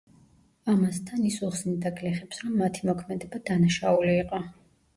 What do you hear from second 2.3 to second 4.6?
რომ მათი მოქმედება დანაშაული იყო.